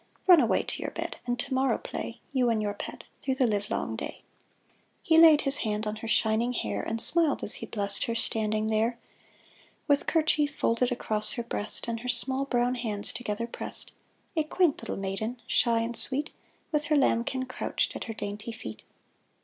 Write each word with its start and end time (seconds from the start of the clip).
Run 0.25 0.39
away 0.39 0.63
to 0.63 0.81
your 0.81 0.89
bed, 0.89 1.17
and 1.27 1.37
to 1.37 1.53
morrow 1.53 1.77
play, 1.77 2.21
You 2.33 2.49
and 2.49 2.59
your 2.59 2.73
pet, 2.73 3.03
through 3.19 3.35
the 3.35 3.45
livelong 3.45 3.95
day." 3.95 4.23
He 5.03 5.19
laid 5.19 5.41
his 5.43 5.59
hand 5.59 5.85
on 5.85 5.97
her 5.97 6.07
shining 6.07 6.53
hair. 6.53 6.81
And 6.81 6.99
smiled 6.99 7.43
as 7.43 7.53
he 7.61 7.67
blessed 7.67 8.05
her, 8.05 8.15
standing 8.15 8.65
there. 8.65 8.97
With 9.87 10.07
kerchief 10.07 10.55
folded 10.55 10.91
across 10.91 11.33
her 11.33 11.43
breast, 11.43 11.87
And 11.87 11.99
her 11.99 12.09
small 12.09 12.45
brown 12.45 12.73
hands 12.73 13.13
together 13.13 13.45
pressed, 13.45 13.91
A 14.35 14.43
quaint 14.43 14.81
little 14.81 14.97
maiden, 14.97 15.39
shy 15.45 15.81
and 15.81 15.95
sweet, 15.95 16.31
With 16.71 16.85
her 16.85 16.95
lambkin 16.95 17.45
crouched 17.45 17.95
at 17.95 18.05
her 18.05 18.13
dainty 18.15 18.51
feet. 18.51 18.81